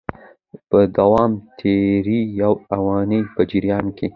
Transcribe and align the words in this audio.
په 0.69 0.79
دوام 0.97 1.31
د 1.39 1.43
تیري 1.59 2.19
یوې 2.41 2.63
اونۍ 2.79 3.21
په 3.33 3.41
جریان 3.51 3.85
کي 3.97 4.07